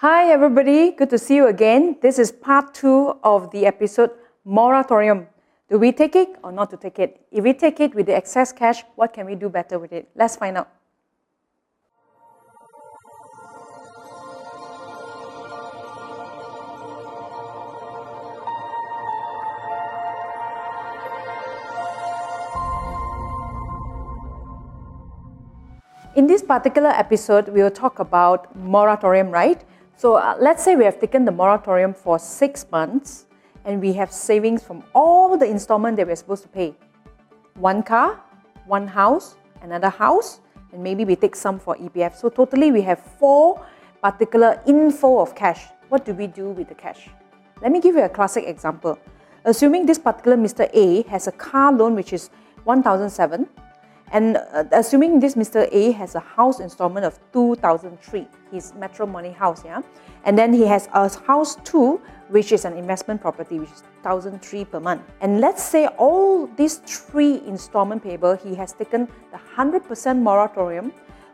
Hi, 0.00 0.30
everybody. 0.30 0.92
Good 0.92 1.10
to 1.10 1.18
see 1.18 1.36
you 1.36 1.48
again. 1.48 1.98
This 2.00 2.18
is 2.18 2.32
part 2.32 2.72
two 2.72 3.18
of 3.22 3.50
the 3.50 3.66
episode 3.66 4.12
Moratorium. 4.46 5.26
Do 5.68 5.78
we 5.78 5.92
take 5.92 6.16
it 6.16 6.36
or 6.42 6.52
not 6.52 6.70
to 6.70 6.78
take 6.78 6.98
it? 6.98 7.20
If 7.30 7.44
we 7.44 7.52
take 7.52 7.80
it 7.80 7.94
with 7.94 8.06
the 8.06 8.16
excess 8.16 8.50
cash, 8.50 8.82
what 8.94 9.12
can 9.12 9.26
we 9.26 9.34
do 9.34 9.50
better 9.50 9.78
with 9.78 9.92
it? 9.92 10.08
Let's 10.14 10.36
find 10.36 10.56
out. 10.56 10.70
In 26.16 26.26
this 26.26 26.42
particular 26.42 26.88
episode, 26.88 27.48
we 27.48 27.62
will 27.62 27.70
talk 27.70 27.98
about 27.98 28.56
moratorium, 28.56 29.30
right? 29.30 29.62
So 30.00 30.14
uh, 30.14 30.34
let's 30.40 30.64
say 30.64 30.76
we 30.76 30.84
have 30.84 30.98
taken 30.98 31.26
the 31.26 31.30
moratorium 31.30 31.92
for 31.92 32.18
six 32.18 32.64
months 32.72 33.26
and 33.66 33.82
we 33.82 33.92
have 33.92 34.10
savings 34.10 34.62
from 34.62 34.82
all 34.94 35.36
the 35.36 35.44
installment 35.44 35.98
that 35.98 36.06
we're 36.06 36.16
supposed 36.16 36.42
to 36.44 36.48
pay. 36.48 36.74
One 37.56 37.82
car, 37.82 38.18
one 38.64 38.86
house, 38.86 39.36
another 39.60 39.90
house, 39.90 40.40
and 40.72 40.82
maybe 40.82 41.04
we 41.04 41.16
take 41.16 41.36
some 41.36 41.58
for 41.58 41.76
EPF. 41.76 42.16
So 42.16 42.30
totally 42.30 42.72
we 42.72 42.80
have 42.80 42.98
four 42.98 43.60
particular 44.02 44.58
inflow 44.66 45.20
of 45.20 45.34
cash. 45.34 45.66
What 45.90 46.06
do 46.06 46.14
we 46.14 46.28
do 46.28 46.48
with 46.48 46.68
the 46.68 46.74
cash? 46.74 47.10
Let 47.60 47.70
me 47.70 47.78
give 47.78 47.94
you 47.94 48.04
a 48.04 48.08
classic 48.08 48.44
example. 48.46 48.98
Assuming 49.44 49.84
this 49.84 49.98
particular 49.98 50.38
Mr. 50.38 50.66
A 50.72 51.02
has 51.10 51.26
a 51.26 51.32
car 51.32 51.74
loan 51.74 51.94
which 51.94 52.14
is 52.14 52.30
1007 52.64 53.46
and 54.12 54.36
uh, 54.36 54.64
assuming 54.72 55.20
this 55.20 55.34
Mr. 55.34 55.68
A 55.70 55.92
has 55.92 56.14
a 56.14 56.20
house 56.20 56.60
installment 56.60 57.06
of 57.06 57.18
2003, 57.32 58.26
his 58.50 58.74
Metro 58.74 59.06
Money 59.06 59.30
house, 59.30 59.64
yeah, 59.64 59.82
and 60.24 60.36
then 60.36 60.52
he 60.52 60.66
has 60.66 60.88
a 60.92 61.08
house 61.26 61.56
two, 61.64 62.00
which 62.28 62.52
is 62.52 62.64
an 62.64 62.74
investment 62.74 63.20
property, 63.20 63.58
which 63.58 63.70
is 63.70 63.82
1003 64.02 64.64
per 64.64 64.80
month. 64.80 65.02
And 65.20 65.40
let's 65.40 65.62
say 65.62 65.86
all 65.86 66.46
these 66.56 66.78
three 66.78 67.42
installment 67.46 68.02
payable, 68.02 68.36
he 68.36 68.54
has 68.56 68.72
taken 68.72 69.08
the 69.30 69.38
100% 69.38 70.18
moratorium, 70.18 70.92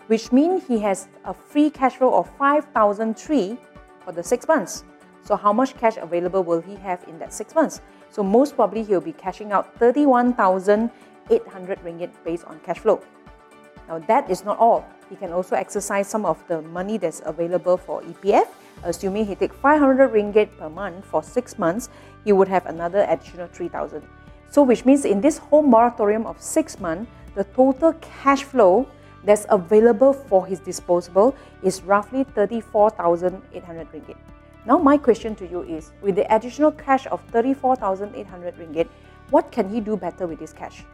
which 0.08 0.30
means 0.30 0.66
he 0.66 0.78
has 0.80 1.08
a 1.24 1.34
free 1.34 1.70
cash 1.70 1.96
flow 1.96 2.14
of 2.14 2.30
5003 2.38 3.58
for 4.04 4.12
the 4.12 4.22
six 4.22 4.46
months. 4.46 4.84
So 5.22 5.34
how 5.34 5.52
much 5.52 5.76
cash 5.76 5.96
available 5.96 6.44
will 6.44 6.60
he 6.60 6.76
have 6.76 7.02
in 7.08 7.18
that 7.18 7.32
six 7.32 7.54
months? 7.54 7.80
So 8.10 8.22
most 8.22 8.54
probably 8.54 8.84
he'll 8.84 9.00
be 9.00 9.12
cashing 9.12 9.50
out 9.50 9.76
31,000 9.78 10.90
800 11.30 11.78
ringgit 11.84 12.10
based 12.24 12.44
on 12.44 12.60
cash 12.60 12.78
flow. 12.78 13.00
Now 13.88 13.98
that 14.00 14.30
is 14.30 14.44
not 14.44 14.58
all. 14.58 14.84
He 15.08 15.16
can 15.16 15.32
also 15.32 15.54
exercise 15.54 16.08
some 16.08 16.26
of 16.26 16.42
the 16.48 16.62
money 16.62 16.98
that's 16.98 17.22
available 17.24 17.76
for 17.76 18.02
EPF. 18.02 18.48
Assuming 18.82 19.24
he 19.24 19.34
take 19.34 19.54
500 19.54 20.12
ringgit 20.12 20.56
per 20.58 20.68
month 20.68 21.04
for 21.04 21.22
6 21.22 21.58
months, 21.58 21.88
he 22.24 22.32
would 22.32 22.48
have 22.48 22.66
another 22.66 23.06
additional 23.08 23.46
3000. 23.46 24.02
So 24.50 24.62
which 24.62 24.84
means 24.84 25.04
in 25.04 25.20
this 25.20 25.38
whole 25.38 25.62
moratorium 25.62 26.26
of 26.26 26.40
6 26.40 26.80
months, 26.80 27.10
the 27.34 27.44
total 27.44 27.92
cash 27.94 28.42
flow 28.44 28.86
that's 29.24 29.46
available 29.50 30.12
for 30.12 30.46
his 30.46 30.60
disposable 30.60 31.34
is 31.62 31.82
roughly 31.82 32.24
34,800 32.24 33.92
ringgit. 33.92 34.16
Now 34.66 34.78
my 34.78 34.96
question 34.96 35.34
to 35.36 35.46
you 35.46 35.62
is, 35.62 35.92
with 36.00 36.16
the 36.16 36.32
additional 36.34 36.72
cash 36.72 37.06
of 37.06 37.20
34,800 37.30 38.56
ringgit, 38.56 38.88
what 39.30 39.52
can 39.52 39.68
he 39.68 39.80
do 39.80 39.96
better 39.96 40.26
with 40.26 40.38
this 40.38 40.52
cash? 40.52 40.84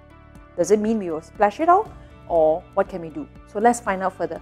Does 0.57 0.71
it 0.71 0.81
mean 0.81 0.99
we 0.99 1.11
will 1.11 1.21
splash 1.21 1.61
it 1.61 1.69
out 1.69 1.91
or 2.29 2.63
what 2.75 2.89
can 2.89 3.01
we 3.01 3.09
do? 3.09 3.27
So 3.47 3.59
let's 3.59 3.81
find 3.81 4.03
out 4.03 4.17
further. 4.17 4.41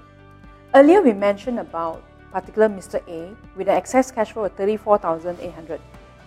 Earlier 0.75 1.03
we 1.03 1.13
mentioned 1.13 1.59
about 1.59 2.03
particular 2.33 2.69
Mr. 2.69 3.03
A 3.09 3.35
with 3.57 3.69
an 3.69 3.77
excess 3.77 4.11
cash 4.11 4.33
flow 4.33 4.45
of 4.45 4.53
34,800. 4.53 5.81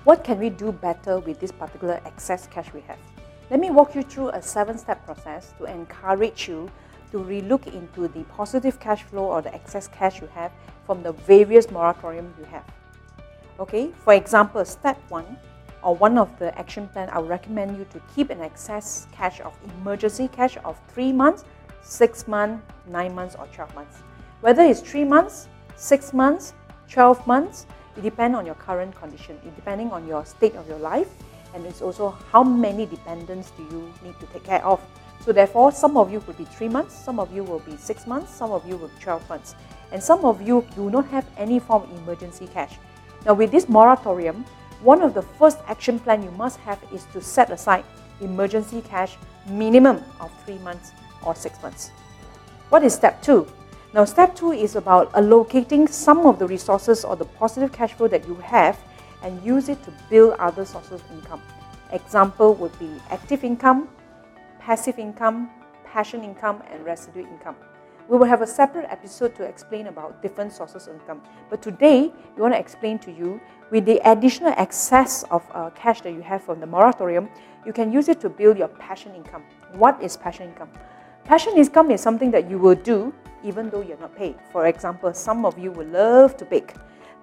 What 0.03 0.23
can 0.23 0.39
we 0.39 0.49
do 0.49 0.71
better 0.71 1.19
with 1.19 1.39
this 1.39 1.51
particular 1.51 2.01
excess 2.05 2.47
cash 2.47 2.73
we 2.73 2.81
have? 2.81 2.99
Let 3.49 3.59
me 3.59 3.71
walk 3.71 3.95
you 3.95 4.03
through 4.03 4.29
a 4.29 4.41
seven-step 4.41 5.05
process 5.05 5.53
to 5.59 5.65
encourage 5.65 6.47
you 6.47 6.69
to 7.11 7.19
relook 7.19 7.67
into 7.67 8.07
the 8.07 8.23
positive 8.23 8.79
cash 8.79 9.03
flow 9.03 9.25
or 9.25 9.41
the 9.41 9.53
excess 9.53 9.87
cash 9.87 10.19
you 10.19 10.27
have 10.33 10.51
from 10.85 11.03
the 11.03 11.11
various 11.11 11.69
moratorium 11.69 12.33
you 12.39 12.45
have. 12.45 12.65
Okay, 13.59 13.91
for 14.03 14.13
example, 14.13 14.65
step 14.65 14.99
one, 15.09 15.37
or 15.83 15.95
one 15.95 16.17
of 16.17 16.37
the 16.39 16.57
action 16.57 16.87
plan, 16.87 17.09
I 17.11 17.19
would 17.19 17.29
recommend 17.29 17.77
you 17.77 17.85
to 17.91 18.01
keep 18.15 18.29
an 18.29 18.41
excess 18.41 19.07
cash 19.11 19.41
of 19.41 19.57
emergency 19.81 20.27
cash 20.29 20.57
of 20.63 20.79
three 20.87 21.11
months, 21.11 21.45
six 21.81 22.27
months, 22.27 22.63
nine 22.87 23.13
months, 23.13 23.35
or 23.37 23.47
12 23.47 23.75
months. 23.75 23.97
Whether 24.41 24.63
it's 24.63 24.81
three 24.81 25.03
months, 25.03 25.47
six 25.75 26.13
months, 26.13 26.53
12 26.89 27.25
months, 27.27 27.65
it 27.97 28.01
depends 28.01 28.37
on 28.37 28.45
your 28.45 28.55
current 28.55 28.95
condition, 28.95 29.39
it 29.45 29.55
depending 29.55 29.91
on 29.91 30.07
your 30.07 30.25
state 30.25 30.55
of 30.55 30.67
your 30.67 30.79
life, 30.79 31.09
and 31.53 31.65
it's 31.65 31.81
also 31.81 32.11
how 32.31 32.43
many 32.43 32.85
dependents 32.85 33.51
do 33.57 33.63
you 33.63 33.93
need 34.03 34.19
to 34.19 34.25
take 34.27 34.43
care 34.43 34.65
of. 34.65 34.81
So 35.23 35.31
therefore, 35.31 35.71
some 35.71 35.95
of 35.95 36.11
you 36.11 36.19
will 36.21 36.33
be 36.33 36.45
three 36.45 36.67
months, 36.67 36.95
some 36.95 37.19
of 37.19 37.33
you 37.33 37.43
will 37.43 37.59
be 37.59 37.77
six 37.77 38.07
months, 38.07 38.33
some 38.33 38.51
of 38.51 38.67
you 38.67 38.75
will 38.75 38.89
be 38.89 38.99
12 38.99 39.29
months, 39.29 39.55
and 39.91 40.03
some 40.03 40.25
of 40.25 40.41
you 40.41 40.65
do 40.75 40.89
not 40.89 41.07
have 41.07 41.25
any 41.37 41.59
form 41.59 41.83
of 41.83 41.97
emergency 41.99 42.47
cash. 42.47 42.77
Now 43.25 43.33
with 43.33 43.51
this 43.51 43.69
moratorium, 43.69 44.43
one 44.83 45.01
of 45.01 45.13
the 45.13 45.21
first 45.21 45.59
action 45.67 45.97
plan 45.97 46.21
you 46.21 46.31
must 46.31 46.59
have 46.59 46.77
is 46.93 47.05
to 47.13 47.21
set 47.21 47.49
aside 47.49 47.85
emergency 48.19 48.81
cash 48.81 49.17
minimum 49.47 50.03
of 50.19 50.31
three 50.45 50.57
months 50.59 50.91
or 51.25 51.33
six 51.33 51.61
months. 51.63 51.89
What 52.69 52.83
is 52.83 52.93
step 52.93 53.21
two? 53.21 53.47
Now, 53.93 54.05
step 54.05 54.35
two 54.35 54.51
is 54.51 54.75
about 54.75 55.11
allocating 55.13 55.87
some 55.87 56.25
of 56.25 56.39
the 56.39 56.47
resources 56.47 57.05
or 57.05 57.15
the 57.15 57.25
positive 57.25 57.71
cash 57.71 57.93
flow 57.93 58.07
that 58.07 58.27
you 58.27 58.35
have 58.35 58.77
and 59.21 59.41
use 59.45 59.69
it 59.69 59.81
to 59.83 59.93
build 60.09 60.35
other 60.39 60.65
sources 60.65 60.99
of 60.99 61.11
income. 61.11 61.41
Example 61.91 62.55
would 62.55 62.77
be 62.79 62.89
active 63.09 63.43
income, 63.43 63.87
passive 64.59 64.97
income, 64.97 65.49
passion 65.85 66.23
income, 66.23 66.61
and 66.71 66.83
residue 66.83 67.21
income. 67.21 67.55
We 68.09 68.17
will 68.17 68.25
have 68.25 68.41
a 68.41 68.47
separate 68.47 68.85
episode 68.89 69.35
to 69.35 69.43
explain 69.43 69.87
about 69.87 70.21
different 70.21 70.51
sources 70.51 70.87
of 70.87 70.95
income. 70.95 71.21
But 71.49 71.61
today, 71.61 72.11
we 72.35 72.41
want 72.41 72.53
to 72.53 72.59
explain 72.59 72.99
to 72.99 73.11
you 73.11 73.39
with 73.71 73.85
the 73.85 73.99
additional 74.09 74.53
excess 74.57 75.23
of 75.31 75.43
uh, 75.53 75.69
cash 75.71 76.01
that 76.01 76.11
you 76.11 76.21
have 76.21 76.43
from 76.43 76.59
the 76.59 76.67
moratorium, 76.67 77.29
you 77.65 77.73
can 77.73 77.91
use 77.91 78.09
it 78.09 78.19
to 78.21 78.29
build 78.29 78.57
your 78.57 78.67
passion 78.67 79.15
income. 79.15 79.43
What 79.73 80.01
is 80.01 80.17
passion 80.17 80.49
income? 80.49 80.69
Passion 81.23 81.53
income 81.55 81.89
is 81.91 82.01
something 82.01 82.29
that 82.31 82.49
you 82.49 82.59
will 82.59 82.75
do 82.75 83.13
even 83.43 83.69
though 83.69 83.81
you're 83.81 83.99
not 83.99 84.15
paid. 84.15 84.35
For 84.51 84.67
example, 84.67 85.13
some 85.13 85.45
of 85.45 85.57
you 85.57 85.71
will 85.71 85.87
love 85.87 86.37
to 86.37 86.45
bake. 86.45 86.73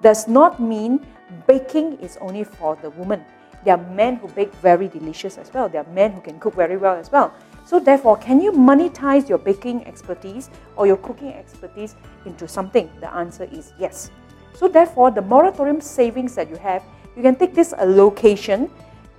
Does 0.03 0.29
not 0.29 0.61
mean 0.61 1.07
baking 1.47 1.99
is 2.01 2.19
only 2.21 2.45
for 2.45 2.77
the 2.77 2.91
woman. 2.91 3.25
There 3.65 3.75
are 3.75 3.91
men 3.95 4.17
who 4.17 4.29
bake 4.29 4.55
very 4.57 4.89
delicious 4.89 5.37
as 5.37 5.53
well. 5.53 5.69
There 5.69 5.83
are 5.83 5.93
men 5.93 6.13
who 6.13 6.21
can 6.21 6.41
cook 6.41 6.55
very 6.55 6.77
well 6.77 6.95
as 6.95 7.13
well. 7.13 7.35
So 7.67 7.79
therefore, 7.79 8.17
can 8.17 8.41
you 8.41 8.53
monetize 8.53 9.29
your 9.29 9.39
baking 9.39 9.87
expertise 9.87 10.51
or 10.77 10.87
your 10.87 10.97
cooking 10.97 11.33
expertise 11.35 11.95
into 12.25 12.49
something? 12.49 12.91
The 13.01 13.13
answer 13.15 13.45
is 13.45 13.73
yes. 13.79 14.11
So 14.55 14.67
therefore, 14.67 15.11
the 15.11 15.23
moratorium 15.23 15.81
savings 15.81 16.35
that 16.35 16.49
you 16.49 16.57
have, 16.57 16.83
you 17.17 17.23
can 17.23 17.37
take 17.37 17.55
this 17.55 17.73
allocation 17.73 18.71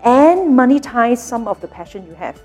and 0.04 0.58
monetize 0.58 1.18
some 1.18 1.48
of 1.48 1.62
the 1.62 1.68
passion 1.68 2.06
you 2.08 2.16
have. 2.16 2.42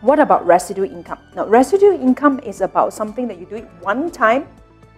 What 0.00 0.18
about 0.18 0.44
residual 0.46 0.90
income? 0.90 1.18
Now, 1.36 1.46
residual 1.46 1.92
income 1.92 2.40
is 2.40 2.60
about 2.60 2.92
something 2.92 3.28
that 3.28 3.38
you 3.38 3.46
do 3.46 3.56
it 3.56 3.68
one 3.80 4.10
time 4.10 4.48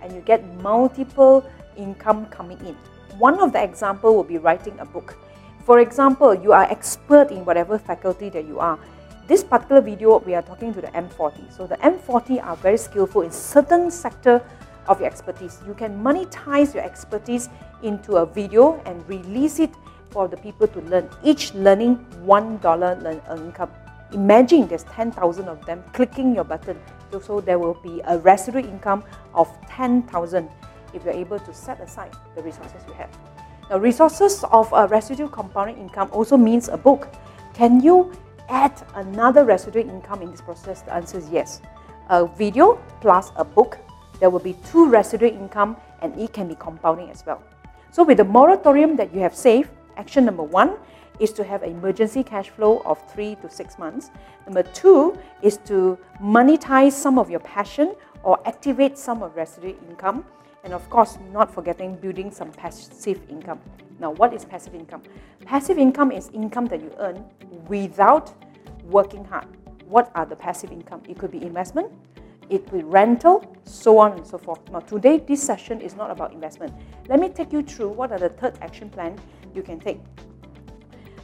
and 0.00 0.12
you 0.14 0.20
get 0.20 0.42
multiple 0.62 1.44
income 1.76 2.26
coming 2.26 2.58
in. 2.60 2.74
One 3.18 3.38
of 3.40 3.52
the 3.52 3.62
example 3.62 4.14
will 4.14 4.24
be 4.24 4.38
writing 4.38 4.78
a 4.80 4.84
book. 4.84 5.16
For 5.64 5.80
example, 5.80 6.34
you 6.34 6.52
are 6.52 6.64
expert 6.64 7.30
in 7.30 7.46
whatever 7.46 7.78
faculty 7.78 8.28
that 8.28 8.46
you 8.46 8.58
are. 8.60 8.78
This 9.26 9.42
particular 9.42 9.80
video, 9.80 10.18
we 10.18 10.34
are 10.34 10.42
talking 10.42 10.74
to 10.74 10.82
the 10.82 10.88
M40. 10.88 11.50
So 11.50 11.66
the 11.66 11.76
M40 11.76 12.44
are 12.44 12.54
very 12.56 12.76
skillful 12.76 13.22
in 13.22 13.32
certain 13.32 13.90
sector 13.90 14.42
of 14.86 15.00
your 15.00 15.08
expertise. 15.08 15.62
You 15.66 15.72
can 15.72 16.04
monetize 16.04 16.74
your 16.74 16.84
expertise 16.84 17.48
into 17.82 18.16
a 18.16 18.26
video 18.26 18.78
and 18.84 19.08
release 19.08 19.58
it 19.58 19.70
for 20.10 20.28
the 20.28 20.36
people 20.36 20.68
to 20.68 20.80
learn. 20.82 21.08
Each 21.22 21.54
learning 21.54 21.96
$1 22.26 22.78
learn 22.78 23.22
income. 23.46 23.70
Imagine 24.12 24.68
there's 24.68 24.84
10,000 24.84 25.48
of 25.48 25.64
them 25.64 25.82
clicking 25.94 26.34
your 26.34 26.44
button. 26.44 26.78
So 27.22 27.40
there 27.40 27.58
will 27.58 27.80
be 27.82 28.02
a 28.04 28.18
residual 28.18 28.66
income 28.66 29.02
of 29.32 29.48
10,000 29.70 30.46
if 30.92 31.04
you're 31.06 31.14
able 31.14 31.38
to 31.38 31.54
set 31.54 31.80
aside 31.80 32.12
the 32.36 32.42
resources 32.42 32.82
you 32.86 32.92
have. 32.94 33.08
Now, 33.70 33.78
resources 33.78 34.44
of 34.52 34.70
a 34.72 34.86
residual 34.88 35.28
compounding 35.28 35.78
income 35.78 36.10
also 36.12 36.36
means 36.36 36.68
a 36.68 36.76
book. 36.76 37.08
Can 37.54 37.80
you 37.80 38.12
add 38.48 38.72
another 38.94 39.44
residual 39.44 39.88
income 39.88 40.20
in 40.20 40.30
this 40.30 40.42
process? 40.42 40.82
The 40.82 40.92
answer 40.92 41.18
is 41.18 41.30
yes. 41.30 41.62
A 42.10 42.26
video 42.26 42.78
plus 43.00 43.32
a 43.36 43.44
book, 43.44 43.78
there 44.20 44.28
will 44.28 44.40
be 44.40 44.54
two 44.70 44.88
residual 44.88 45.30
income 45.30 45.76
and 46.02 46.18
it 46.20 46.32
can 46.34 46.48
be 46.48 46.54
compounding 46.56 47.10
as 47.10 47.24
well. 47.24 47.42
So 47.90 48.02
with 48.02 48.18
the 48.18 48.24
moratorium 48.24 48.96
that 48.96 49.14
you 49.14 49.20
have 49.20 49.34
saved, 49.34 49.70
action 49.96 50.26
number 50.26 50.42
one 50.42 50.76
is 51.18 51.32
to 51.32 51.44
have 51.44 51.62
an 51.62 51.70
emergency 51.70 52.22
cash 52.22 52.50
flow 52.50 52.82
of 52.84 53.00
three 53.12 53.36
to 53.36 53.48
six 53.48 53.78
months. 53.78 54.10
Number 54.46 54.62
two 54.62 55.16
is 55.42 55.56
to 55.64 55.96
monetize 56.20 56.92
some 56.92 57.18
of 57.18 57.30
your 57.30 57.40
passion 57.40 57.94
or 58.24 58.38
activate 58.46 58.98
some 58.98 59.22
of 59.22 59.34
residual 59.36 59.74
income. 59.88 60.24
And 60.64 60.72
of 60.72 60.88
course, 60.90 61.18
not 61.30 61.52
forgetting 61.52 61.96
building 61.96 62.30
some 62.30 62.50
passive 62.50 63.20
income. 63.28 63.60
Now, 64.00 64.12
what 64.12 64.32
is 64.32 64.44
passive 64.44 64.74
income? 64.74 65.02
Passive 65.44 65.78
income 65.78 66.10
is 66.10 66.30
income 66.32 66.66
that 66.66 66.80
you 66.80 66.90
earn 66.98 67.24
without 67.68 68.32
working 68.84 69.24
hard. 69.24 69.46
What 69.86 70.10
are 70.14 70.24
the 70.24 70.36
passive 70.36 70.72
income? 70.72 71.02
It 71.08 71.18
could 71.18 71.30
be 71.30 71.42
investment, 71.42 71.92
it 72.48 72.64
could 72.64 72.78
be 72.78 72.82
rental, 72.82 73.54
so 73.64 73.98
on 73.98 74.12
and 74.12 74.26
so 74.26 74.38
forth. 74.38 74.58
Now, 74.70 74.80
today, 74.80 75.18
this 75.18 75.42
session 75.42 75.80
is 75.80 75.96
not 75.96 76.10
about 76.10 76.32
investment. 76.32 76.72
Let 77.08 77.20
me 77.20 77.28
take 77.28 77.52
you 77.52 77.62
through 77.62 77.90
what 77.90 78.10
are 78.10 78.18
the 78.18 78.30
third 78.30 78.58
action 78.62 78.88
plan 78.88 79.18
you 79.54 79.62
can 79.62 79.78
take. 79.78 80.00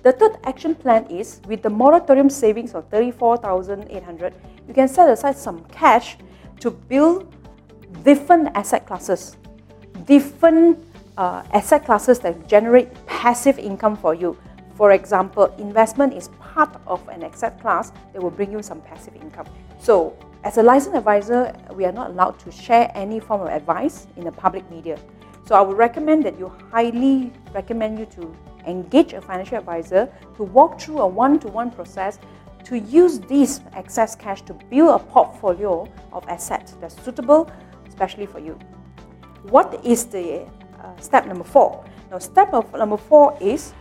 The 0.02 0.12
third 0.12 0.38
action 0.44 0.74
plan 0.74 1.06
is 1.06 1.40
with 1.46 1.62
the 1.62 1.68
moratorium 1.68 2.30
savings 2.30 2.74
of 2.74 2.88
34,800, 2.88 4.34
you 4.66 4.74
can 4.74 4.88
set 4.88 5.10
aside 5.10 5.36
some 5.36 5.64
cash 5.64 6.16
to 6.60 6.70
build 6.70 7.34
different 8.02 8.48
asset 8.54 8.86
classes, 8.86 9.36
different 10.04 10.78
uh, 11.16 11.42
asset 11.52 11.84
classes 11.84 12.18
that 12.20 12.48
generate 12.48 12.88
passive 13.06 13.58
income 13.58 13.96
for 13.96 14.14
you. 14.14 14.36
For 14.74 14.92
example, 14.92 15.54
investment 15.58 16.14
is 16.14 16.28
part 16.40 16.74
of 16.86 17.06
an 17.08 17.22
asset 17.22 17.60
class 17.60 17.92
that 18.12 18.22
will 18.22 18.30
bring 18.30 18.50
you 18.50 18.62
some 18.62 18.80
passive 18.80 19.14
income. 19.16 19.46
So, 19.78 20.16
as 20.42 20.56
a 20.56 20.62
licensed 20.62 20.96
advisor, 20.96 21.54
we 21.74 21.84
are 21.84 21.92
not 21.92 22.10
allowed 22.10 22.38
to 22.40 22.50
share 22.50 22.90
any 22.94 23.20
form 23.20 23.42
of 23.42 23.48
advice 23.48 24.06
in 24.16 24.24
the 24.24 24.32
public 24.32 24.68
media. 24.70 24.98
So, 25.46 25.54
I 25.54 25.60
would 25.60 25.76
recommend 25.76 26.24
that 26.24 26.38
you 26.38 26.48
highly 26.70 27.32
recommend 27.52 27.98
you 27.98 28.06
to 28.06 28.34
engage 28.66 29.12
a 29.12 29.20
financial 29.20 29.58
advisor 29.58 30.10
to 30.36 30.42
walk 30.44 30.80
through 30.80 31.00
a 31.00 31.06
one 31.06 31.38
to 31.40 31.48
one 31.48 31.70
process 31.70 32.18
to 32.64 32.78
use 32.78 33.18
this 33.20 33.60
excess 33.74 34.14
cash 34.14 34.42
to 34.42 34.54
build 34.54 35.00
a 35.00 35.04
portfolio 35.04 35.88
of 36.12 36.26
assets 36.28 36.76
that's 36.80 37.00
suitable, 37.02 37.50
especially 38.00 38.24
for 38.24 38.38
you. 38.38 38.58
What 39.50 39.84
is 39.84 40.06
the 40.06 40.46
uh, 40.80 40.96
step 41.00 41.26
number 41.26 41.44
four? 41.44 41.84
Now, 42.10 42.18
step 42.18 42.52
number 42.72 42.96
four 42.96 43.36
is 43.40 43.74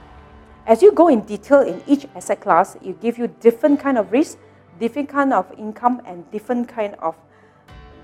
as 0.68 0.82
you 0.82 0.92
go 0.92 1.08
in 1.08 1.22
detail 1.22 1.62
in 1.62 1.82
each 1.88 2.06
asset 2.16 2.42
class, 2.42 2.76
you 2.82 2.94
give 3.02 3.18
you 3.18 3.28
different 3.40 3.80
kind 3.80 3.98
of 3.98 4.12
risk, 4.12 4.38
different 4.78 5.08
kind 5.08 5.34
of 5.34 5.46
income, 5.58 6.02
and 6.06 6.30
different 6.32 6.68
kind 6.68 6.96
of 7.00 7.16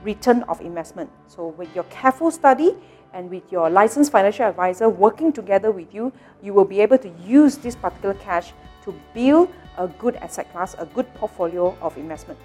return 0.03 0.43
of 0.43 0.61
investment. 0.61 1.09
So, 1.27 1.47
with 1.47 1.73
your 1.75 1.83
careful 1.85 2.31
study, 2.31 2.75
and 3.13 3.29
with 3.29 3.43
your 3.49 3.69
licensed 3.69 4.11
financial 4.11 4.45
advisor 4.45 4.89
working 4.89 5.31
together 5.31 5.71
with 5.71 5.93
you, 5.93 6.11
you 6.43 6.53
will 6.53 6.65
be 6.65 6.81
able 6.81 6.97
to 6.97 7.09
use 7.23 7.57
this 7.57 7.75
particular 7.75 8.15
cash 8.15 8.51
to 8.83 8.93
build 9.13 9.49
a 9.77 9.87
good 9.87 10.15
asset 10.17 10.51
class, 10.51 10.75
a 10.79 10.85
good 10.87 11.07
portfolio 11.13 11.77
of 11.81 11.95
investment. 11.97 12.37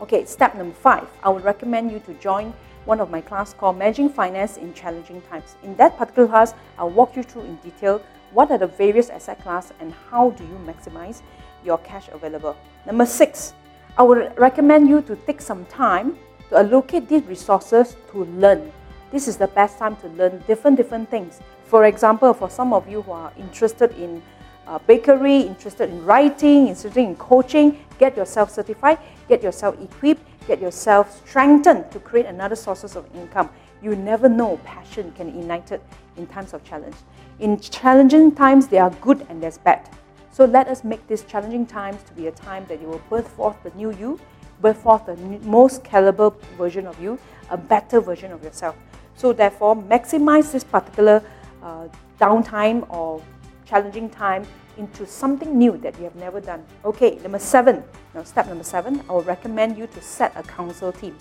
Okay, 0.00 0.24
step 0.26 0.54
number 0.54 0.74
five, 0.74 1.08
I 1.22 1.30
would 1.30 1.42
recommend 1.42 1.90
you 1.90 2.00
to 2.00 2.14
join 2.14 2.52
one 2.84 3.00
of 3.00 3.10
my 3.10 3.20
class 3.20 3.52
called 3.52 3.78
Managing 3.78 4.08
Finance 4.08 4.56
in 4.56 4.74
Challenging 4.74 5.22
Times. 5.22 5.56
In 5.62 5.74
that 5.76 5.96
particular 5.96 6.28
class, 6.28 6.54
I'll 6.78 6.90
walk 6.90 7.16
you 7.16 7.22
through 7.22 7.42
in 7.42 7.56
detail 7.56 8.02
what 8.32 8.50
are 8.50 8.58
the 8.58 8.66
various 8.66 9.10
asset 9.10 9.40
class 9.42 9.72
and 9.80 9.92
how 10.10 10.30
do 10.30 10.44
you 10.44 10.58
maximize 10.66 11.22
your 11.64 11.78
cash 11.78 12.08
available. 12.12 12.56
Number 12.86 13.06
six, 13.06 13.54
I 13.96 14.02
would 14.02 14.38
recommend 14.38 14.88
you 14.88 15.02
to 15.02 15.16
take 15.16 15.40
some 15.40 15.64
time 15.66 16.18
to 16.50 16.56
allocate 16.56 17.08
these 17.08 17.24
resources 17.24 17.96
to 18.12 18.24
learn 18.24 18.72
this 19.10 19.26
is 19.26 19.38
the 19.38 19.46
best 19.48 19.78
time 19.78 19.96
to 19.96 20.08
learn 20.08 20.42
different 20.46 20.76
different 20.76 21.10
things. 21.10 21.40
For 21.64 21.84
example, 21.84 22.34
for 22.34 22.50
some 22.50 22.72
of 22.72 22.88
you 22.88 23.02
who 23.02 23.12
are 23.12 23.32
interested 23.38 23.92
in 23.92 24.22
uh, 24.68 24.78
bakery, 24.80 25.40
interested 25.40 25.88
in 25.88 26.04
writing, 26.04 26.68
interested 26.68 26.98
in 26.98 27.16
coaching, 27.16 27.82
get 27.98 28.16
yourself 28.16 28.50
certified, 28.50 28.98
get 29.28 29.42
yourself 29.42 29.80
equipped, 29.80 30.22
get 30.46 30.60
yourself 30.60 31.26
strengthened 31.26 31.90
to 31.90 31.98
create 31.98 32.26
another 32.26 32.54
sources 32.54 32.94
of 32.94 33.04
income. 33.14 33.48
You 33.82 33.96
never 33.96 34.28
know 34.28 34.58
passion 34.64 35.12
can 35.12 35.28
ignite 35.28 35.72
it 35.72 35.82
in 36.16 36.26
times 36.26 36.52
of 36.52 36.62
challenge. 36.64 36.96
In 37.38 37.58
challenging 37.58 38.34
times, 38.34 38.68
there 38.68 38.82
are 38.82 38.90
good 39.00 39.26
and 39.30 39.42
there's 39.42 39.58
bad. 39.58 39.88
So 40.32 40.44
let 40.44 40.68
us 40.68 40.84
make 40.84 41.06
these 41.08 41.22
challenging 41.22 41.66
times 41.66 42.02
to 42.04 42.12
be 42.12 42.26
a 42.26 42.32
time 42.32 42.66
that 42.68 42.80
you 42.80 42.88
will 42.88 43.02
birth 43.08 43.28
forth 43.28 43.56
the 43.62 43.70
new 43.70 43.92
you, 43.92 44.20
birth 44.60 44.82
forth 44.82 45.06
the 45.06 45.16
most 45.42 45.82
caliber 45.82 46.30
version 46.56 46.86
of 46.86 47.00
you, 47.00 47.18
a 47.50 47.56
better 47.56 48.00
version 48.00 48.32
of 48.32 48.44
yourself. 48.44 48.76
So 49.16 49.32
therefore, 49.32 49.74
maximize 49.76 50.52
this 50.52 50.62
particular 50.62 51.22
uh, 51.62 51.88
downtime 52.20 52.88
or 52.90 53.22
challenging 53.68 54.08
time 54.08 54.46
into 54.76 55.06
something 55.06 55.58
new 55.58 55.76
that 55.78 55.96
you 55.98 56.04
have 56.04 56.16
never 56.16 56.40
done. 56.40 56.64
Okay, 56.84 57.16
number 57.16 57.38
seven. 57.38 57.82
Now, 58.14 58.22
step 58.22 58.46
number 58.46 58.64
seven, 58.64 59.02
I 59.08 59.12
will 59.12 59.22
recommend 59.22 59.76
you 59.76 59.86
to 59.88 60.00
set 60.00 60.32
a 60.36 60.42
council 60.42 60.92
team. 60.92 61.16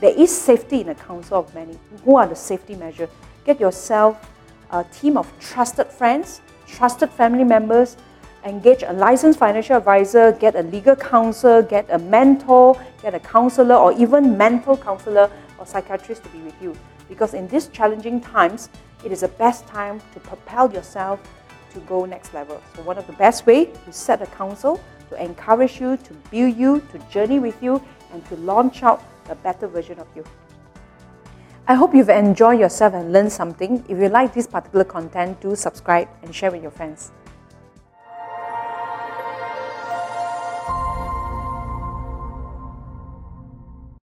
There 0.00 0.14
is 0.16 0.36
safety 0.36 0.80
in 0.80 0.88
a 0.90 0.94
council 0.94 1.38
of 1.38 1.54
many. 1.54 1.78
Who 2.04 2.16
are 2.16 2.26
the 2.26 2.36
safety 2.36 2.74
measures? 2.74 3.08
Get 3.44 3.60
yourself 3.60 4.30
a 4.70 4.84
team 4.84 5.16
of 5.16 5.32
trusted 5.40 5.86
friends, 5.86 6.40
trusted 6.66 7.10
family 7.10 7.44
members, 7.44 7.96
engage 8.44 8.82
a 8.82 8.92
licensed 8.92 9.38
financial 9.38 9.76
advisor, 9.76 10.32
get 10.32 10.56
a 10.56 10.62
legal 10.62 10.96
counsel, 10.96 11.62
get 11.62 11.86
a 11.90 11.98
mentor, 11.98 12.80
get 13.00 13.14
a 13.14 13.20
counselor, 13.20 13.76
or 13.76 13.92
even 13.92 14.36
mental 14.36 14.76
counselor 14.76 15.30
or 15.58 15.66
psychiatrist 15.66 16.24
to 16.24 16.28
be 16.30 16.40
with 16.40 16.60
you 16.60 16.76
because 17.08 17.34
in 17.34 17.48
these 17.48 17.68
challenging 17.68 18.20
times, 18.20 18.68
it 19.04 19.12
is 19.12 19.20
the 19.20 19.28
best 19.28 19.66
time 19.66 20.00
to 20.14 20.20
propel 20.20 20.72
yourself 20.72 21.20
to 21.76 21.80
go 21.86 22.04
next 22.06 22.32
level. 22.32 22.60
So 22.74 22.82
one 22.82 22.98
of 22.98 23.06
the 23.06 23.12
best 23.12 23.46
way 23.46 23.66
to 23.66 23.92
set 23.92 24.22
a 24.22 24.26
council 24.26 24.80
to 25.10 25.22
encourage 25.22 25.80
you, 25.80 25.96
to 25.96 26.12
build 26.30 26.56
you, 26.56 26.80
to 26.92 26.98
journey 27.10 27.38
with 27.38 27.62
you, 27.62 27.82
and 28.12 28.24
to 28.28 28.36
launch 28.36 28.82
out 28.82 29.02
a 29.28 29.34
better 29.34 29.66
version 29.68 29.98
of 29.98 30.08
you. 30.16 30.24
I 31.68 31.74
hope 31.74 31.94
you've 31.94 32.08
enjoyed 32.08 32.60
yourself 32.60 32.94
and 32.94 33.12
learned 33.12 33.32
something. 33.32 33.84
If 33.88 33.98
you 33.98 34.08
like 34.08 34.32
this 34.32 34.46
particular 34.46 34.84
content, 34.84 35.40
do 35.40 35.54
subscribe 35.56 36.08
and 36.22 36.34
share 36.34 36.50
with 36.50 36.62
your 36.62 36.70
friends. 36.70 37.10